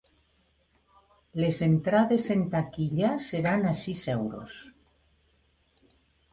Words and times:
Les 1.41 1.59
entrades 1.67 2.31
en 2.37 2.41
taquilla 2.57 3.13
seran 3.29 3.69
a 3.75 3.77
sis 3.85 4.05
euros. 4.17 4.59